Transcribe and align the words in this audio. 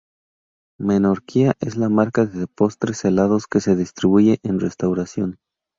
Menorquina 0.79 1.53
es 1.59 1.77
la 1.77 1.87
marca 1.87 2.25
de 2.25 2.47
postres 2.47 3.05
helados 3.05 3.45
que 3.45 3.59
se 3.61 3.75
distribuye 3.75 4.39
en 4.41 4.59
restauración. 4.59 5.37